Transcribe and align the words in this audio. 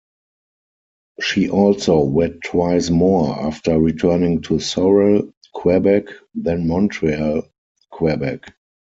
She 1.19 1.51
also 1.51 2.03
wed 2.03 2.39
twice 2.43 2.89
more 2.89 3.39
after 3.39 3.77
returning 3.79 4.41
to 4.41 4.57
Sorel, 4.57 5.31
Quebec, 5.53 6.05
then 6.33 6.65
Montreal, 6.67 7.43
Quebec. 7.91 8.51